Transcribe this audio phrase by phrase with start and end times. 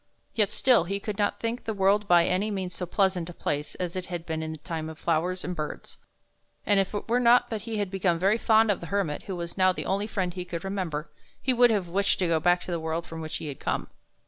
[0.33, 3.75] Yet still he could not think the world by any means so pleasant a place
[3.75, 5.99] as it had been in the time of flowers and birds;
[6.65, 9.35] and if it were not that he had become very fond of the Hermit, who
[9.35, 12.17] was now the only friend he could remember, he would have wished 29 THE BOY
[12.17, 13.87] WHO DISCOVERED THE SPRING to go back to the world from which he had come.